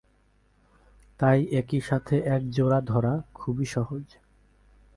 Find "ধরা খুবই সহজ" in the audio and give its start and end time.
2.81-4.05